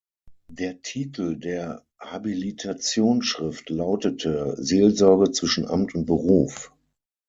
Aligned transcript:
Der 0.49 0.81
Titel 0.81 1.37
der 1.37 1.85
Habilitationsschrift 1.99 3.69
lautete: 3.69 4.55
"„Seelsorge 4.57 5.31
zwischen 5.31 5.67
Amt 5.67 5.93
und 5.93 6.07
Beruf“". 6.07 6.71